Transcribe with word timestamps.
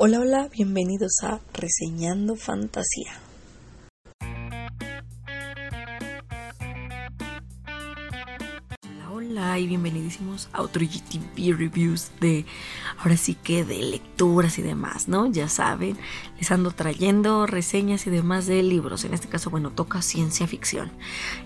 Hola, 0.00 0.20
hola, 0.20 0.48
bienvenidos 0.52 1.24
a 1.24 1.40
Reseñando 1.52 2.36
Fantasía. 2.36 3.18
Hola, 8.84 9.10
hola 9.10 9.58
y 9.58 9.66
bienvenidísimos 9.66 10.50
a 10.52 10.62
otro 10.62 10.86
GTV 10.86 11.58
Reviews 11.58 12.12
de, 12.20 12.46
ahora 12.98 13.16
sí 13.16 13.34
que 13.34 13.64
de 13.64 13.78
lecturas 13.82 14.60
y 14.60 14.62
demás, 14.62 15.08
¿no? 15.08 15.26
Ya 15.32 15.48
saben, 15.48 15.98
les 16.36 16.52
ando 16.52 16.70
trayendo 16.70 17.48
reseñas 17.48 18.06
y 18.06 18.10
demás 18.10 18.46
de 18.46 18.62
libros. 18.62 19.04
En 19.04 19.14
este 19.14 19.26
caso, 19.26 19.50
bueno, 19.50 19.72
toca 19.72 20.00
ciencia 20.00 20.46
ficción. 20.46 20.92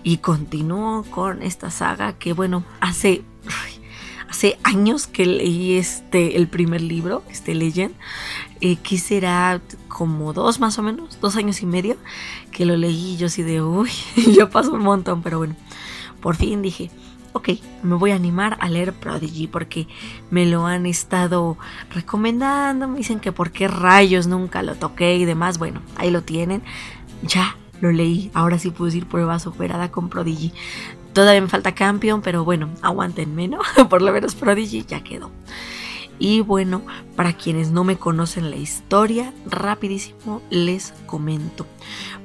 Y 0.03 0.17
continúo 0.17 1.05
con 1.09 1.41
esta 1.41 1.71
saga 1.71 2.19
que, 2.19 2.33
bueno, 2.33 2.63
hace 2.81 3.23
hace 4.33 4.57
años 4.63 5.05
que 5.05 5.27
leí 5.27 5.77
este 5.77 6.37
el 6.37 6.47
primer 6.47 6.81
libro, 6.81 7.21
este 7.29 7.53
Legend, 7.53 7.93
eh, 8.61 8.77
que 8.77 8.97
será 8.97 9.61
como 9.87 10.33
dos 10.33 10.59
más 10.59 10.79
o 10.79 10.81
menos, 10.81 11.19
dos 11.21 11.35
años 11.35 11.61
y 11.61 11.67
medio, 11.67 11.97
que 12.51 12.65
lo 12.65 12.75
leí 12.75 13.15
yo 13.15 13.27
así 13.27 13.43
de, 13.43 13.61
uy, 13.61 13.91
ya 14.35 14.49
pasó 14.49 14.71
un 14.71 14.81
montón, 14.81 15.21
pero 15.21 15.37
bueno, 15.37 15.55
por 16.19 16.35
fin 16.35 16.63
dije, 16.63 16.89
ok, 17.33 17.49
me 17.83 17.93
voy 17.93 18.09
a 18.09 18.15
animar 18.15 18.57
a 18.59 18.69
leer 18.69 18.93
Prodigy 18.93 19.45
porque 19.45 19.87
me 20.31 20.47
lo 20.47 20.65
han 20.65 20.87
estado 20.87 21.55
recomendando, 21.91 22.87
me 22.87 22.97
dicen 22.97 23.19
que 23.19 23.31
por 23.31 23.51
qué 23.51 23.67
rayos 23.67 24.25
nunca 24.25 24.63
lo 24.63 24.73
toqué 24.73 25.15
y 25.15 25.25
demás, 25.25 25.59
bueno, 25.59 25.79
ahí 25.95 26.09
lo 26.09 26.23
tienen, 26.23 26.63
ya 27.21 27.55
lo 27.81 27.91
leí, 27.91 28.31
ahora 28.33 28.57
sí 28.57 28.71
pude 28.71 28.87
decir 28.87 29.05
prueba 29.05 29.37
superada 29.37 29.91
con 29.91 30.09
Prodigy. 30.09 30.53
Todavía 31.13 31.41
me 31.41 31.47
falta 31.47 31.75
Campion, 31.75 32.21
pero 32.21 32.43
bueno, 32.43 32.69
aguántenme, 32.81 33.47
¿no? 33.47 33.59
Por 33.89 34.01
lo 34.01 34.11
menos 34.11 34.35
Prodigy 34.35 34.83
ya 34.85 35.03
quedó. 35.03 35.31
Y 36.19 36.41
bueno, 36.41 36.83
para 37.15 37.33
quienes 37.33 37.71
no 37.71 37.83
me 37.83 37.97
conocen 37.97 38.49
la 38.49 38.55
historia, 38.55 39.33
rapidísimo 39.45 40.41
les 40.49 40.93
comento. 41.05 41.65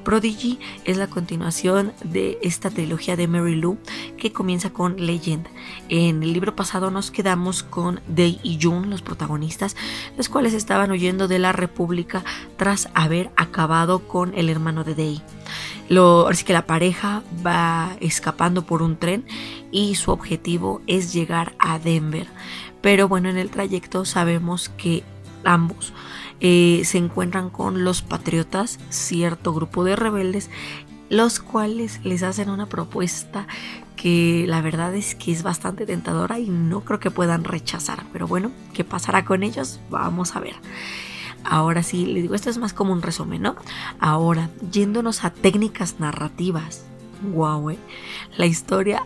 Prodigy 0.04 0.58
es 0.84 0.96
la 0.96 1.08
continuación 1.08 1.92
de 2.04 2.38
esta 2.42 2.70
trilogía 2.70 3.16
de 3.16 3.26
Mary 3.26 3.56
Lou 3.56 3.78
que 4.16 4.32
comienza 4.32 4.70
con 4.70 5.04
Legend. 5.04 5.46
En 5.88 6.22
el 6.22 6.32
libro 6.32 6.54
pasado 6.54 6.90
nos 6.90 7.10
quedamos 7.10 7.62
con 7.62 8.00
Day 8.06 8.40
y 8.42 8.58
June, 8.62 8.86
los 8.86 9.02
protagonistas, 9.02 9.76
los 10.16 10.28
cuales 10.28 10.54
estaban 10.54 10.90
huyendo 10.90 11.28
de 11.28 11.38
la 11.38 11.52
República 11.52 12.24
tras 12.56 12.88
haber 12.94 13.30
acabado 13.36 14.06
con 14.06 14.34
el 14.34 14.48
hermano 14.48 14.84
de 14.84 14.94
Day. 14.94 15.22
Lo, 15.88 16.28
así 16.28 16.44
que 16.44 16.52
la 16.52 16.66
pareja 16.66 17.22
va 17.44 17.96
escapando 18.00 18.66
por 18.66 18.82
un 18.82 18.96
tren 18.96 19.24
y 19.70 19.94
su 19.94 20.10
objetivo 20.10 20.82
es 20.86 21.12
llegar 21.12 21.54
a 21.58 21.78
Denver. 21.78 22.26
Pero 22.80 23.08
bueno, 23.08 23.28
en 23.28 23.38
el 23.38 23.50
trayecto 23.50 24.04
sabemos 24.04 24.68
que 24.68 25.02
ambos 25.44 25.92
eh, 26.40 26.82
se 26.84 26.98
encuentran 26.98 27.50
con 27.50 27.84
los 27.84 28.02
patriotas, 28.02 28.78
cierto 28.90 29.52
grupo 29.54 29.84
de 29.84 29.96
rebeldes, 29.96 30.50
los 31.08 31.40
cuales 31.40 32.00
les 32.04 32.22
hacen 32.22 32.50
una 32.50 32.66
propuesta 32.66 33.46
que 33.96 34.44
la 34.46 34.60
verdad 34.62 34.94
es 34.94 35.14
que 35.14 35.32
es 35.32 35.42
bastante 35.42 35.84
tentadora 35.84 36.38
y 36.38 36.48
no 36.48 36.82
creo 36.82 37.00
que 37.00 37.10
puedan 37.10 37.44
rechazar. 37.44 38.04
Pero 38.12 38.28
bueno, 38.28 38.52
¿qué 38.72 38.84
pasará 38.84 39.24
con 39.24 39.42
ellos? 39.42 39.80
Vamos 39.90 40.36
a 40.36 40.40
ver. 40.40 40.54
Ahora 41.48 41.82
sí, 41.82 42.04
les 42.06 42.22
digo, 42.22 42.34
esto 42.34 42.50
es 42.50 42.58
más 42.58 42.72
como 42.72 42.92
un 42.92 43.02
resumen, 43.02 43.42
¿no? 43.42 43.56
Ahora, 44.00 44.50
yéndonos 44.70 45.24
a 45.24 45.30
técnicas 45.30 45.98
narrativas. 45.98 46.84
Wow, 47.32 47.70
eh. 47.70 47.78
La 48.36 48.46
historia 48.46 49.04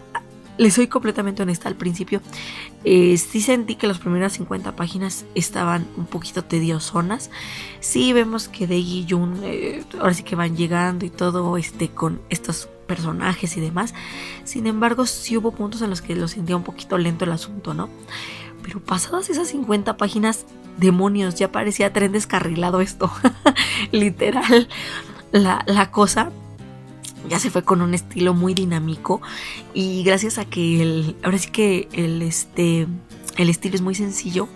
les 0.59 0.75
soy 0.75 0.87
completamente 0.87 1.43
honesta 1.43 1.69
al 1.69 1.77
principio. 1.77 2.21
Eh, 2.85 3.17
sí 3.17 3.41
sentí 3.41 3.77
que 3.77 3.87
las 3.87 3.99
primeras 3.99 4.35
50 4.35 4.77
páginas 4.77 5.25
estaban 5.35 5.87
un 5.97 6.07
poquito 6.07 6.45
tediosonas. 6.45 7.31
Sí 7.81 8.13
vemos 8.13 8.49
que 8.49 8.67
Dei 8.67 8.81
y 8.81 9.07
Jun 9.09 9.41
eh, 9.45 9.85
ahora 9.99 10.15
sí 10.15 10.23
que 10.25 10.37
van 10.37 10.57
llegando 10.57 11.07
y 11.07 11.11
todo 11.11 11.57
este 11.57 11.89
con 11.89 12.21
estos 12.29 12.69
personajes 12.87 13.57
y 13.57 13.61
demás. 13.61 13.95
Sin 14.45 14.67
embargo, 14.67 15.07
sí 15.07 15.37
hubo 15.37 15.53
puntos 15.53 15.81
en 15.83 15.91
los 15.91 16.03
que 16.03 16.15
lo 16.15 16.29
sentía 16.29 16.57
un 16.57 16.65
poquito 16.65 16.99
lento 16.99 17.25
el 17.25 17.33
asunto, 17.33 17.73
¿no? 17.73 17.89
Pero 18.63 18.81
pasadas 18.81 19.31
esas 19.31 19.49
50 19.49 19.97
páginas, 19.97 20.45
demonios, 20.79 21.35
ya 21.35 21.53
parecía 21.53 21.93
tren 21.93 22.13
descarrilado 22.13 22.81
esto. 22.81 23.11
Literal. 23.93 24.69
La, 25.33 25.65
la 25.67 25.91
cosa 25.91 26.31
ya 27.29 27.39
se 27.39 27.51
fue 27.51 27.63
con 27.63 27.83
un 27.83 27.95
estilo 27.95 28.35
muy 28.35 28.55
dinámico 28.55 29.23
y 29.75 30.03
gracias 30.03 30.39
a 30.39 30.45
que 30.45 30.83
el, 30.83 31.17
ahora 31.23 31.39
sí 31.39 31.51
que 31.51 31.89
el 31.93 32.21
este 32.23 32.87
el 33.37 33.49
estilo 33.49 33.75
es 33.75 33.81
muy 33.81 33.95
sencillo, 33.95 34.49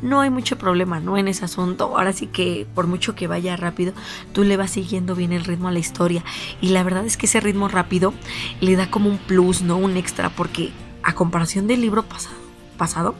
no 0.00 0.20
hay 0.20 0.30
mucho 0.30 0.56
problema, 0.56 1.00
¿no? 1.00 1.18
En 1.18 1.28
ese 1.28 1.44
asunto. 1.44 1.96
Ahora 1.96 2.12
sí 2.12 2.26
que 2.26 2.66
por 2.74 2.86
mucho 2.86 3.14
que 3.14 3.26
vaya 3.26 3.56
rápido, 3.56 3.92
tú 4.32 4.44
le 4.44 4.56
vas 4.56 4.70
siguiendo 4.70 5.14
bien 5.14 5.32
el 5.32 5.44
ritmo 5.44 5.68
a 5.68 5.72
la 5.72 5.78
historia. 5.78 6.24
Y 6.60 6.68
la 6.68 6.82
verdad 6.82 7.04
es 7.04 7.16
que 7.16 7.26
ese 7.26 7.40
ritmo 7.40 7.68
rápido 7.68 8.14
le 8.60 8.76
da 8.76 8.90
como 8.90 9.10
un 9.10 9.18
plus, 9.18 9.62
¿no? 9.62 9.76
Un 9.76 9.96
extra, 9.96 10.30
porque 10.30 10.70
a 11.02 11.14
comparación 11.14 11.66
del 11.66 11.82
libro 11.82 12.02
pasado, 12.02 12.36
pasado. 12.74 13.14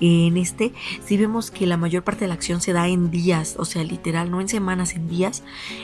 En 0.00 0.36
este 0.36 0.72
sí 1.04 1.16
vemos 1.16 1.50
que 1.50 1.66
la 1.66 1.76
mayor 1.76 2.02
parte 2.04 2.24
de 2.24 2.28
la 2.28 2.34
acción 2.34 2.60
se 2.60 2.72
da 2.72 2.88
en 2.88 3.10
días, 3.10 3.56
o 3.58 3.64
sea, 3.64 3.84
literal, 3.84 4.30
no 4.30 4.40
en 4.40 4.48
semanas, 4.48 4.94
en 4.94 5.08
días. 5.08 5.42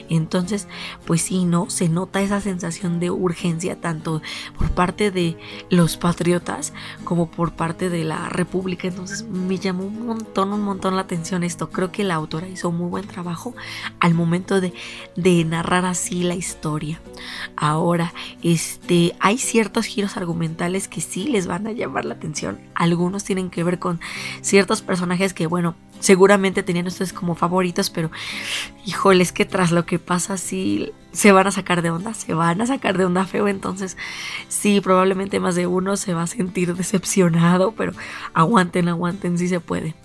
Entonces, 0.09 0.67
pues 1.05 1.21
sí, 1.21 1.45
¿no? 1.45 1.69
Se 1.69 1.89
nota 1.89 2.21
esa 2.21 2.41
sensación 2.41 2.99
de 2.99 3.11
urgencia 3.11 3.79
tanto 3.79 4.21
por 4.57 4.71
parte 4.71 5.11
de 5.11 5.37
los 5.69 5.97
patriotas 5.97 6.73
como 7.03 7.29
por 7.29 7.53
parte 7.53 7.89
de 7.89 8.03
la 8.03 8.29
República. 8.29 8.87
Entonces 8.87 9.23
me 9.23 9.57
llamó 9.57 9.85
un 9.85 10.05
montón, 10.05 10.53
un 10.53 10.61
montón 10.61 10.95
la 10.95 11.01
atención 11.01 11.43
esto. 11.43 11.69
Creo 11.69 11.91
que 11.91 12.03
la 12.03 12.15
autora 12.15 12.47
hizo 12.47 12.71
muy 12.71 12.89
buen 12.89 13.07
trabajo 13.07 13.55
al 13.99 14.13
momento 14.13 14.61
de, 14.61 14.73
de 15.15 15.43
narrar 15.45 15.85
así 15.85 16.23
la 16.23 16.35
historia. 16.35 16.99
Ahora, 17.55 18.13
este, 18.43 19.15
hay 19.19 19.37
ciertos 19.37 19.85
giros 19.85 20.17
argumentales 20.17 20.87
que 20.87 21.01
sí 21.01 21.25
les 21.25 21.47
van 21.47 21.67
a 21.67 21.71
llamar 21.71 22.05
la 22.05 22.15
atención. 22.15 22.59
Algunos 22.75 23.18
tienen 23.23 23.49
que 23.49 23.63
ver 23.63 23.79
con 23.79 23.99
ciertos 24.41 24.81
personajes 24.81 25.33
que, 25.33 25.47
bueno, 25.47 25.75
seguramente 25.99 26.63
tenían 26.63 26.87
ustedes 26.87 27.13
como 27.13 27.35
favoritos, 27.35 27.89
pero 27.89 28.11
híjole, 28.85 29.23
es 29.23 29.31
que 29.31 29.45
tras 29.45 29.71
lo 29.71 29.85
que 29.85 29.99
pasa, 29.99 30.37
sí 30.37 30.91
se 31.11 31.31
van 31.31 31.47
a 31.47 31.51
sacar 31.51 31.81
de 31.81 31.89
onda, 31.89 32.13
se 32.13 32.33
van 32.33 32.61
a 32.61 32.67
sacar 32.67 32.97
de 32.97 33.05
onda 33.05 33.25
feo, 33.25 33.47
entonces 33.47 33.97
sí, 34.47 34.79
probablemente 34.81 35.39
más 35.39 35.55
de 35.55 35.67
uno 35.67 35.97
se 35.97 36.13
va 36.13 36.23
a 36.23 36.27
sentir 36.27 36.75
decepcionado, 36.75 37.73
pero 37.73 37.93
aguanten, 38.33 38.87
aguanten, 38.87 39.37
sí 39.37 39.47
se 39.47 39.59
puede. 39.59 39.95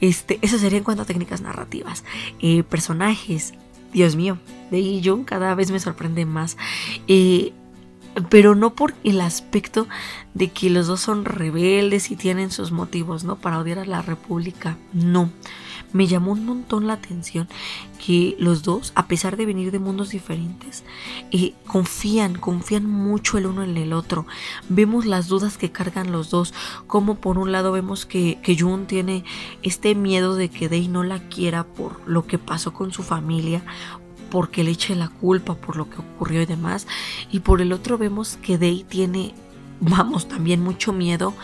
Este, 0.00 0.38
eso 0.42 0.58
sería 0.58 0.78
en 0.78 0.84
cuanto 0.84 1.02
a 1.02 1.06
técnicas 1.06 1.40
narrativas. 1.40 2.04
Eh, 2.40 2.62
personajes, 2.62 3.54
Dios 3.92 4.16
mío, 4.16 4.38
de 4.70 5.00
Jung 5.04 5.24
cada 5.24 5.54
vez 5.54 5.70
me 5.70 5.80
sorprende 5.80 6.24
más. 6.26 6.56
Eh, 7.08 7.52
pero 8.28 8.54
no 8.54 8.74
por 8.74 8.94
el 9.04 9.20
aspecto 9.20 9.86
de 10.34 10.48
que 10.48 10.70
los 10.70 10.86
dos 10.86 11.00
son 11.00 11.24
rebeldes 11.24 12.10
y 12.10 12.16
tienen 12.16 12.50
sus 12.50 12.72
motivos, 12.72 13.24
¿no? 13.24 13.36
Para 13.36 13.58
odiar 13.58 13.78
a 13.78 13.84
la 13.84 14.02
República, 14.02 14.76
no. 14.92 15.30
Me 15.92 16.06
llamó 16.06 16.32
un 16.32 16.44
montón 16.44 16.86
la 16.86 16.92
atención 16.92 17.48
que 18.04 18.36
los 18.38 18.62
dos, 18.62 18.92
a 18.94 19.08
pesar 19.08 19.36
de 19.36 19.44
venir 19.44 19.72
de 19.72 19.80
mundos 19.80 20.10
diferentes, 20.10 20.84
eh, 21.32 21.52
confían, 21.66 22.34
confían 22.34 22.86
mucho 22.86 23.38
el 23.38 23.46
uno 23.46 23.64
en 23.64 23.76
el 23.76 23.92
otro. 23.92 24.24
Vemos 24.68 25.04
las 25.04 25.26
dudas 25.26 25.58
que 25.58 25.72
cargan 25.72 26.12
los 26.12 26.30
dos, 26.30 26.54
como 26.86 27.16
por 27.16 27.38
un 27.38 27.50
lado 27.50 27.72
vemos 27.72 28.06
que, 28.06 28.38
que 28.40 28.56
Jun 28.56 28.86
tiene 28.86 29.24
este 29.62 29.96
miedo 29.96 30.36
de 30.36 30.48
que 30.48 30.68
Dei 30.68 30.86
no 30.86 31.02
la 31.02 31.28
quiera 31.28 31.64
por 31.64 32.00
lo 32.08 32.24
que 32.24 32.38
pasó 32.38 32.72
con 32.72 32.92
su 32.92 33.02
familia, 33.02 33.64
porque 34.30 34.64
le 34.64 34.70
eche 34.70 34.94
la 34.94 35.08
culpa 35.08 35.54
por 35.54 35.76
lo 35.76 35.88
que 35.90 36.00
ocurrió 36.00 36.42
y 36.42 36.46
demás. 36.46 36.86
Y 37.30 37.40
por 37.40 37.60
el 37.60 37.72
otro 37.72 37.98
vemos 37.98 38.38
que 38.42 38.58
Day 38.58 38.84
tiene, 38.88 39.34
vamos, 39.80 40.28
también 40.28 40.62
mucho 40.62 40.92
miedo 40.92 41.34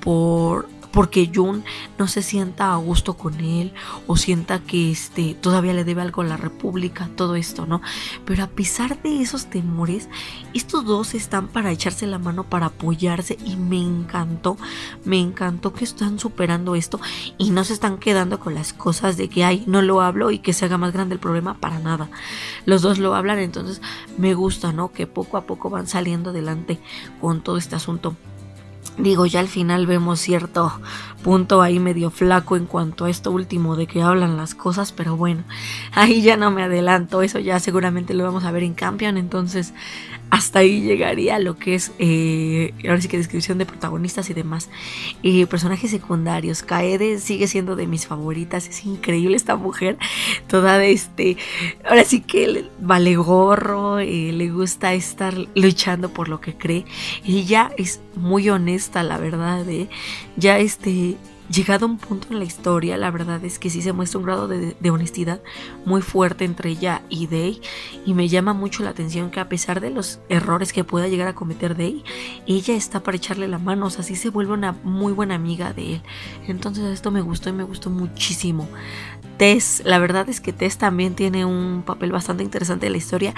por 0.00 0.68
porque 0.92 1.30
Jun 1.32 1.64
no 1.98 2.08
se 2.08 2.22
sienta 2.22 2.72
a 2.72 2.76
gusto 2.76 3.14
con 3.14 3.40
él 3.40 3.72
o 4.06 4.16
sienta 4.16 4.60
que 4.60 4.90
este 4.90 5.34
todavía 5.34 5.72
le 5.72 5.84
debe 5.84 6.02
algo 6.02 6.22
a 6.22 6.26
la 6.26 6.36
República, 6.36 7.08
todo 7.16 7.36
esto, 7.36 7.66
¿no? 7.66 7.80
Pero 8.24 8.44
a 8.44 8.48
pesar 8.48 9.00
de 9.02 9.20
esos 9.22 9.46
temores, 9.46 10.08
estos 10.54 10.84
dos 10.84 11.14
están 11.14 11.48
para 11.48 11.70
echarse 11.70 12.06
la 12.06 12.18
mano, 12.18 12.44
para 12.44 12.66
apoyarse 12.66 13.38
y 13.44 13.56
me 13.56 13.80
encantó, 13.80 14.56
me 15.04 15.20
encantó 15.20 15.72
que 15.72 15.84
están 15.84 16.18
superando 16.18 16.74
esto 16.74 17.00
y 17.38 17.50
no 17.50 17.64
se 17.64 17.72
están 17.72 17.98
quedando 17.98 18.40
con 18.40 18.54
las 18.54 18.72
cosas 18.72 19.16
de 19.16 19.28
que 19.28 19.44
ay, 19.44 19.64
no 19.66 19.82
lo 19.82 20.00
hablo 20.00 20.30
y 20.30 20.38
que 20.38 20.52
se 20.52 20.64
haga 20.64 20.78
más 20.78 20.92
grande 20.92 21.14
el 21.14 21.20
problema 21.20 21.54
para 21.54 21.78
nada. 21.78 22.10
Los 22.66 22.82
dos 22.82 22.98
lo 22.98 23.14
hablan, 23.14 23.38
entonces 23.38 23.80
me 24.18 24.34
gusta, 24.34 24.72
¿no? 24.72 24.92
Que 24.92 25.06
poco 25.06 25.36
a 25.36 25.42
poco 25.42 25.70
van 25.70 25.86
saliendo 25.86 26.30
adelante 26.30 26.78
con 27.20 27.42
todo 27.42 27.56
este 27.56 27.76
asunto. 27.76 28.16
Digo, 28.98 29.24
ya 29.26 29.40
al 29.40 29.48
final 29.48 29.86
vemos 29.86 30.20
cierto 30.20 30.80
punto 31.20 31.62
ahí 31.62 31.78
medio 31.78 32.10
flaco 32.10 32.56
en 32.56 32.66
cuanto 32.66 33.04
a 33.04 33.10
esto 33.10 33.30
último 33.30 33.76
de 33.76 33.86
que 33.86 34.02
hablan 34.02 34.36
las 34.36 34.54
cosas, 34.54 34.92
pero 34.92 35.16
bueno, 35.16 35.44
ahí 35.92 36.22
ya 36.22 36.36
no 36.36 36.50
me 36.50 36.62
adelanto, 36.62 37.22
eso 37.22 37.38
ya 37.38 37.60
seguramente 37.60 38.14
lo 38.14 38.24
vamos 38.24 38.44
a 38.44 38.52
ver 38.52 38.62
en 38.62 38.74
Campion, 38.74 39.16
entonces 39.16 39.74
hasta 40.30 40.60
ahí 40.60 40.80
llegaría 40.80 41.38
lo 41.38 41.56
que 41.56 41.74
es, 41.74 41.92
eh, 41.98 42.72
ahora 42.84 43.00
sí 43.00 43.08
que 43.08 43.18
descripción 43.18 43.58
de 43.58 43.66
protagonistas 43.66 44.30
y 44.30 44.34
demás. 44.34 44.70
Eh, 45.22 45.46
personajes 45.46 45.90
secundarios, 45.90 46.62
Kaede 46.62 47.18
sigue 47.18 47.48
siendo 47.48 47.76
de 47.76 47.86
mis 47.86 48.06
favoritas, 48.06 48.68
es 48.68 48.84
increíble 48.86 49.36
esta 49.36 49.56
mujer, 49.56 49.98
toda 50.46 50.82
este, 50.84 51.36
ahora 51.88 52.04
sí 52.04 52.20
que 52.20 52.64
vale 52.80 53.16
gorro, 53.16 53.98
eh, 53.98 54.32
le 54.32 54.50
gusta 54.50 54.94
estar 54.94 55.34
luchando 55.54 56.10
por 56.10 56.28
lo 56.28 56.40
que 56.40 56.56
cree, 56.56 56.84
ella 57.24 57.72
es 57.76 58.00
muy 58.14 58.48
honesta, 58.48 58.89
la 58.94 59.18
verdad, 59.18 59.64
ya 60.36 60.58
este 60.58 61.16
llegado 61.50 61.86
un 61.86 61.98
punto 61.98 62.28
en 62.30 62.38
la 62.38 62.44
historia, 62.44 62.96
la 62.96 63.10
verdad 63.10 63.44
es 63.44 63.58
que 63.58 63.70
sí 63.70 63.82
se 63.82 63.92
muestra 63.92 64.18
un 64.18 64.24
grado 64.24 64.48
de, 64.48 64.90
honestidad 64.90 65.40
muy 65.84 66.00
fuerte 66.00 66.44
entre 66.44 66.70
ella 66.70 67.02
y 67.08 67.26
Day. 67.26 67.60
Y 68.06 68.14
me 68.14 68.28
llama 68.28 68.54
mucho 68.54 68.82
la 68.82 68.90
atención 68.90 69.30
que 69.30 69.40
a 69.40 69.48
pesar 69.48 69.80
de 69.80 69.90
los 69.90 70.20
errores 70.28 70.72
que 70.72 70.84
pueda 70.84 71.08
llegar 71.08 71.28
a 71.28 71.34
cometer 71.34 71.76
Day, 71.76 72.04
ella 72.46 72.74
está 72.74 73.02
para 73.02 73.16
echarle 73.16 73.48
la 73.48 73.58
mano. 73.58 73.86
O 73.86 73.90
sea, 73.90 74.04
sí 74.04 74.16
se 74.16 74.30
vuelve 74.30 74.52
una 74.52 74.72
muy 74.72 75.12
buena 75.12 75.34
amiga 75.34 75.72
de 75.72 75.94
él. 75.94 76.02
Entonces 76.46 76.84
esto 76.84 77.10
me 77.10 77.20
gustó 77.20 77.48
y 77.48 77.52
me 77.52 77.64
gustó 77.64 77.90
muchísimo. 77.90 78.68
Tess, 79.40 79.80
la 79.86 79.98
verdad 79.98 80.28
es 80.28 80.38
que 80.38 80.52
Tess 80.52 80.76
también 80.76 81.14
tiene 81.14 81.46
un 81.46 81.82
papel 81.82 82.12
bastante 82.12 82.44
interesante 82.44 82.84
en 82.84 82.92
la 82.92 82.98
historia, 82.98 83.34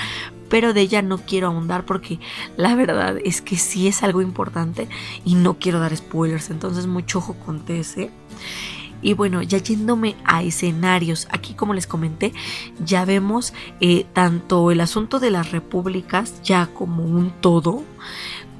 pero 0.51 0.73
de 0.73 0.81
ella 0.81 1.01
no 1.01 1.19
quiero 1.19 1.47
ahondar 1.47 1.85
porque 1.87 2.19
la 2.57 2.75
verdad 2.75 3.19
es 3.25 3.41
que 3.41 3.57
sí 3.57 3.87
es 3.87 4.03
algo 4.03 4.21
importante 4.21 4.89
y 5.25 5.37
no 5.37 5.61
quiero 5.61 5.79
dar 5.79 5.97
spoilers, 5.97 6.51
entonces 6.51 6.89
mucho 6.89 7.19
ojo 7.19 7.35
con 7.35 7.61
Tess. 7.61 7.99
¿eh? 7.99 8.11
Y 9.01 9.15
bueno, 9.15 9.43
ya 9.43 9.59
yéndome 9.59 10.17
a 10.25 10.43
escenarios, 10.43 11.29
aquí 11.31 11.55
como 11.55 11.73
les 11.73 11.87
comenté, 11.87 12.33
ya 12.85 13.05
vemos 13.05 13.55
eh, 13.81 14.05
tanto 14.13 14.73
el 14.73 14.81
asunto 14.81 15.21
de 15.21 15.31
las 15.31 15.53
repúblicas 15.53 16.43
ya 16.43 16.67
como 16.67 17.05
un 17.05 17.31
todo, 17.41 17.85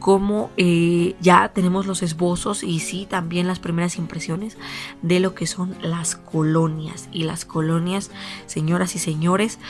como 0.03 0.51
eh, 0.57 1.15
ya 1.21 1.53
tenemos 1.55 1.87
los 1.87 2.03
esbozos 2.03 2.65
y 2.65 2.81
sí 2.81 3.07
también 3.09 3.47
las 3.47 3.61
primeras 3.61 3.97
impresiones 3.97 4.59
de 5.01 5.21
lo 5.21 5.35
que 5.37 5.47
son 5.47 5.77
las 5.81 6.17
colonias. 6.17 7.09
Y 7.13 7.23
las 7.23 7.45
colonias, 7.45 8.11
señoras 8.47 8.97
y 8.97 8.99
señores, 8.99 9.61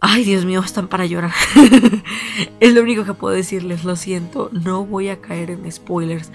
ay 0.00 0.24
Dios 0.24 0.44
mío, 0.44 0.60
están 0.60 0.88
para 0.88 1.06
llorar. 1.06 1.32
es 2.60 2.74
lo 2.74 2.82
único 2.82 3.04
que 3.04 3.14
puedo 3.14 3.32
decirles, 3.32 3.84
lo 3.84 3.94
siento, 3.94 4.50
no 4.52 4.84
voy 4.84 5.08
a 5.08 5.20
caer 5.20 5.52
en 5.52 5.70
spoilers, 5.70 6.32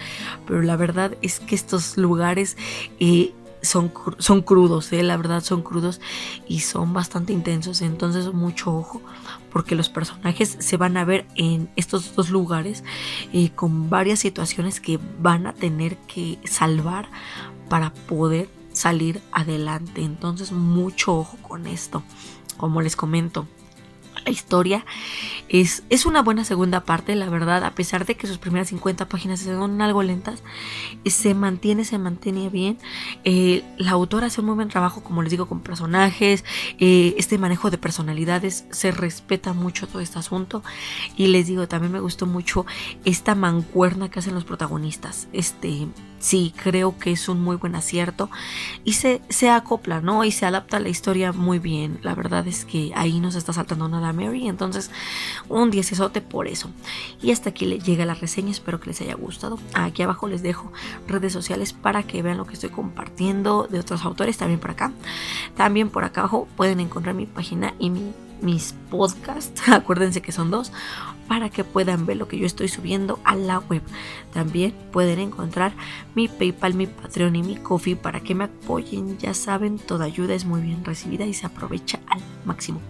pero 0.47 0.61
la 0.61 0.77
verdad 0.77 1.17
es 1.21 1.41
que 1.41 1.55
estos 1.55 1.97
lugares... 1.97 2.55
Eh, 3.01 3.33
son, 3.61 3.91
son 4.19 4.41
crudos, 4.41 4.91
¿eh? 4.93 5.03
la 5.03 5.17
verdad 5.17 5.43
son 5.43 5.61
crudos 5.61 5.99
y 6.47 6.61
son 6.61 6.93
bastante 6.93 7.33
intensos. 7.33 7.81
Entonces 7.81 8.33
mucho 8.33 8.75
ojo 8.75 9.01
porque 9.51 9.75
los 9.75 9.89
personajes 9.89 10.57
se 10.59 10.77
van 10.77 10.97
a 10.97 11.05
ver 11.05 11.25
en 11.35 11.69
estos 11.75 12.15
dos 12.15 12.29
lugares 12.29 12.83
eh, 13.33 13.49
con 13.55 13.89
varias 13.89 14.19
situaciones 14.19 14.79
que 14.79 14.99
van 15.19 15.47
a 15.47 15.53
tener 15.53 15.97
que 15.97 16.39
salvar 16.45 17.09
para 17.69 17.93
poder 17.93 18.49
salir 18.73 19.21
adelante. 19.31 20.01
Entonces 20.01 20.51
mucho 20.51 21.17
ojo 21.17 21.37
con 21.37 21.67
esto. 21.67 22.03
Como 22.57 22.81
les 22.81 22.95
comento, 22.95 23.47
la 24.25 24.31
historia 24.31 24.85
es, 25.49 25.83
es, 25.89 26.05
una 26.05 26.21
buena 26.21 26.45
segunda 26.45 26.81
parte, 26.81 27.15
la 27.15 27.29
verdad, 27.29 27.63
a 27.63 27.71
pesar 27.71 28.05
de 28.05 28.15
que 28.15 28.27
sus 28.27 28.37
primeras 28.37 28.69
50 28.69 29.09
páginas 29.09 29.39
son 29.39 29.81
algo 29.81 30.03
lentas, 30.03 30.43
se 31.05 31.33
mantiene, 31.33 31.85
se 31.85 31.97
mantiene 31.97 32.49
bien. 32.49 32.77
Eh, 33.23 33.63
la 33.77 33.91
autora 33.91 34.27
hace 34.27 34.41
un 34.41 34.47
muy 34.47 34.55
buen 34.55 34.69
trabajo, 34.69 35.03
como 35.03 35.21
les 35.23 35.31
digo, 35.31 35.47
con 35.47 35.61
personajes, 35.61 36.45
eh, 36.79 37.15
este 37.17 37.37
manejo 37.37 37.71
de 37.71 37.77
personalidades, 37.77 38.65
se 38.69 38.91
respeta 38.91 39.53
mucho 39.53 39.87
todo 39.87 40.01
este 40.01 40.19
asunto. 40.19 40.63
Y 41.17 41.27
les 41.27 41.47
digo, 41.47 41.67
también 41.67 41.91
me 41.91 41.99
gustó 41.99 42.25
mucho 42.25 42.65
esta 43.05 43.35
mancuerna 43.35 44.09
que 44.09 44.19
hacen 44.19 44.35
los 44.35 44.45
protagonistas. 44.45 45.27
Este, 45.33 45.87
sí, 46.19 46.53
creo 46.55 46.97
que 46.97 47.11
es 47.11 47.27
un 47.29 47.41
muy 47.41 47.55
buen 47.55 47.75
acierto 47.75 48.29
y 48.83 48.93
se, 48.93 49.21
se 49.29 49.49
acopla, 49.49 50.01
¿no? 50.01 50.23
Y 50.23 50.31
se 50.31 50.45
adapta 50.45 50.77
a 50.77 50.79
la 50.79 50.89
historia 50.89 51.31
muy 51.31 51.59
bien. 51.59 51.99
La 52.03 52.13
verdad 52.13 52.47
es 52.47 52.65
que 52.65 52.91
ahí 52.95 53.19
no 53.19 53.31
se 53.31 53.39
está 53.39 53.53
saltando 53.53 53.87
nada 53.87 54.13
Mary, 54.13 54.47
entonces 54.47 54.91
un 55.47 55.71
diecesote 55.71 56.21
por 56.21 56.47
eso. 56.47 56.69
Y 57.21 57.31
hasta 57.31 57.49
aquí 57.49 57.65
le 57.65 57.79
llega 57.79 58.05
la 58.05 58.13
reseña, 58.13 58.51
espero 58.51 58.79
que 58.79 58.87
les 58.87 59.01
haya 59.01 59.15
gustado. 59.15 59.59
Aquí 59.73 60.03
abajo 60.03 60.27
les 60.27 60.41
dejo 60.41 60.71
redes 61.07 61.33
sociales 61.33 61.73
para 61.73 62.03
que 62.03 62.21
vean 62.21 62.37
lo 62.37 62.45
que 62.45 62.53
estoy 62.53 62.69
compartiendo 62.69 63.67
de 63.69 63.79
otros 63.79 64.03
autores, 64.05 64.37
también 64.37 64.59
por 64.59 64.71
acá. 64.71 64.91
También 65.55 65.89
por 65.89 66.03
acá 66.03 66.21
abajo 66.21 66.47
pueden 66.55 66.79
encontrar 66.79 67.15
mi 67.15 67.25
página 67.25 67.73
y 67.79 67.89
mi 67.89 68.13
mis 68.41 68.73
podcasts, 68.89 69.67
acuérdense 69.69 70.21
que 70.21 70.31
son 70.31 70.51
dos, 70.51 70.71
para 71.27 71.49
que 71.49 71.63
puedan 71.63 72.05
ver 72.05 72.17
lo 72.17 72.27
que 72.27 72.37
yo 72.37 72.45
estoy 72.45 72.67
subiendo 72.67 73.19
a 73.23 73.35
la 73.35 73.59
web. 73.59 73.81
También 74.33 74.73
pueden 74.91 75.19
encontrar 75.19 75.73
mi 76.15 76.27
PayPal, 76.27 76.73
mi 76.73 76.87
Patreon 76.87 77.35
y 77.35 77.43
mi 77.43 77.55
Coffee 77.55 77.95
para 77.95 78.21
que 78.21 78.33
me 78.33 78.45
apoyen. 78.45 79.17
Ya 79.19 79.33
saben, 79.33 79.77
toda 79.77 80.05
ayuda 80.05 80.33
es 80.33 80.45
muy 80.45 80.61
bien 80.61 80.83
recibida 80.83 81.25
y 81.25 81.33
se 81.33 81.45
aprovecha 81.45 81.99
al 82.07 82.21
máximo. 82.45 82.81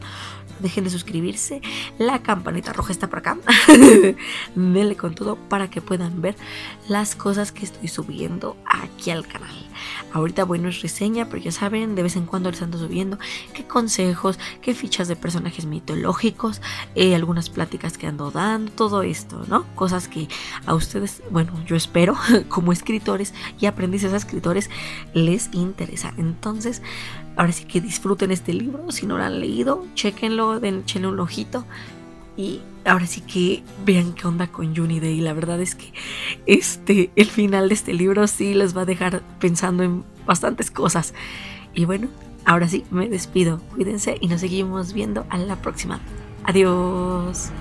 Dejen 0.59 0.83
de 0.83 0.89
suscribirse, 0.89 1.61
la 1.97 2.21
campanita 2.21 2.73
roja 2.73 2.91
está 2.91 3.07
por 3.07 3.19
acá. 3.19 3.38
Denle 4.56 4.95
con 4.95 5.15
todo 5.15 5.35
para 5.35 5.69
que 5.69 5.81
puedan 5.81 6.21
ver 6.21 6.35
las 6.88 7.15
cosas 7.15 7.51
que 7.51 7.65
estoy 7.65 7.88
subiendo 7.88 8.57
aquí 8.65 9.11
al 9.11 9.27
canal. 9.27 9.56
Ahorita, 10.13 10.44
bueno, 10.44 10.69
es 10.69 10.81
reseña, 10.81 11.25
pero 11.29 11.41
ya 11.41 11.51
saben, 11.51 11.95
de 11.95 12.03
vez 12.03 12.15
en 12.15 12.25
cuando 12.25 12.50
les 12.51 12.61
ando 12.61 12.77
subiendo 12.77 13.17
qué 13.53 13.65
consejos, 13.65 14.39
qué 14.61 14.73
fichas 14.73 15.07
de 15.07 15.15
personajes 15.15 15.65
mitológicos, 15.65 16.61
eh, 16.95 17.15
algunas 17.15 17.50
pláticas 17.50 17.97
que 17.97 18.07
ando 18.07 18.31
dando, 18.31 18.71
todo 18.71 19.03
esto, 19.03 19.45
¿no? 19.47 19.65
Cosas 19.75 20.07
que 20.07 20.27
a 20.65 20.73
ustedes, 20.73 21.21
bueno, 21.29 21.53
yo 21.65 21.75
espero, 21.75 22.15
como 22.50 22.71
escritores 22.71 23.33
y 23.59 23.67
aprendices 23.67 24.13
a 24.13 24.17
escritores, 24.17 24.69
les 25.13 25.53
interesa. 25.53 26.13
Entonces, 26.17 26.81
ahora 27.39 27.53
sí 27.53 27.63
que 27.63 27.80
disfruten 27.80 28.31
este 28.31 28.53
libro. 28.53 28.91
Si 28.91 29.06
no 29.06 29.18
lo 29.18 29.24
han 29.24 29.39
leído, 29.39 29.86
chequenlo, 29.95 30.59
denle 30.59 31.07
un 31.07 31.19
ojito 31.21 31.63
y 32.36 32.59
ahora 32.83 33.07
sí 33.07 33.21
que 33.21 33.63
vean 33.86 34.12
qué 34.12 34.27
onda 34.27 34.47
con 34.47 34.74
Day. 34.74 35.21
La 35.21 35.31
verdad 35.31 35.62
es 35.62 35.74
que 35.74 35.94
este, 36.47 37.12
el 37.15 37.27
final 37.27 37.69
de 37.69 37.75
este 37.75 37.94
libro 37.94 38.27
sí 38.27 38.53
les 38.53 38.75
va 38.75 38.81
a 38.81 38.86
dejar 38.86 39.24
pensando 39.39 39.83
en 39.83 40.03
bastantes 40.25 40.69
cosas. 40.69 41.13
Y 41.74 41.86
bueno, 41.86 42.09
ahora 42.44 42.68
sí 42.68 42.83
me 42.91 43.07
despido. 43.07 43.62
Cuídense 43.74 44.18
y 44.19 44.27
nos 44.27 44.42
seguimos 44.42 44.92
viendo 44.92 45.25
a 45.30 45.38
la 45.38 45.56
próxima. 45.62 46.01
Adiós. 46.44 47.51